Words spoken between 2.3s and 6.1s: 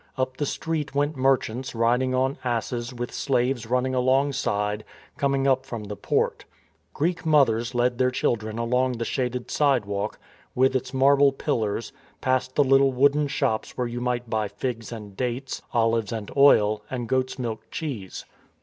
asses with slaves running alongside, coming up from the